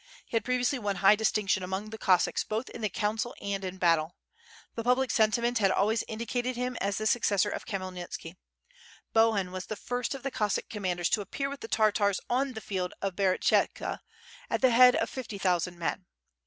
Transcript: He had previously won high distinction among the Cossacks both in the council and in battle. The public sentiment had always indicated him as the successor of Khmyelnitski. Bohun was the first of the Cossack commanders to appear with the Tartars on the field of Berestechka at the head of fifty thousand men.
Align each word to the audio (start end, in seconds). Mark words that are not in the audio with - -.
He 0.25 0.35
had 0.35 0.43
previously 0.43 0.79
won 0.79 0.95
high 0.95 1.15
distinction 1.15 1.61
among 1.61 1.91
the 1.91 1.97
Cossacks 1.99 2.43
both 2.43 2.69
in 2.71 2.81
the 2.81 2.89
council 2.89 3.35
and 3.39 3.63
in 3.63 3.77
battle. 3.77 4.15
The 4.73 4.83
public 4.83 5.11
sentiment 5.11 5.59
had 5.59 5.69
always 5.69 6.01
indicated 6.07 6.55
him 6.55 6.75
as 6.81 6.97
the 6.97 7.05
successor 7.05 7.51
of 7.51 7.67
Khmyelnitski. 7.67 8.33
Bohun 9.13 9.51
was 9.51 9.67
the 9.67 9.75
first 9.75 10.15
of 10.15 10.23
the 10.23 10.31
Cossack 10.31 10.69
commanders 10.69 11.09
to 11.09 11.21
appear 11.21 11.51
with 11.51 11.59
the 11.59 11.67
Tartars 11.67 12.19
on 12.31 12.53
the 12.53 12.61
field 12.61 12.95
of 12.99 13.15
Berestechka 13.15 13.99
at 14.49 14.61
the 14.61 14.71
head 14.71 14.95
of 14.95 15.07
fifty 15.07 15.37
thousand 15.37 15.77
men. 15.77 16.03